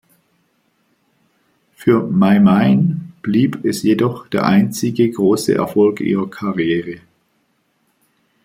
[1.75, 7.01] Für My Mine blieb es jedoch der einzige große Erfolg ihrer Karriere.